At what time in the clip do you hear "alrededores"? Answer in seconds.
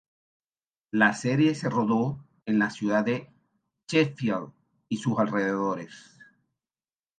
5.19-6.17